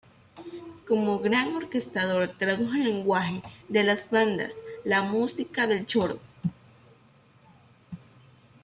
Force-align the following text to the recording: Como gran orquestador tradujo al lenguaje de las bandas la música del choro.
Como 0.87 1.19
gran 1.19 1.53
orquestador 1.55 2.35
tradujo 2.39 2.71
al 2.71 2.85
lenguaje 2.85 3.43
de 3.69 3.83
las 3.83 4.09
bandas 4.09 4.51
la 4.83 5.03
música 5.03 5.67
del 5.67 5.85
choro. 5.85 6.17